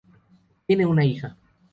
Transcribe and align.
Tiene 0.65 0.83
una 0.87 1.03
hija. 1.05 1.37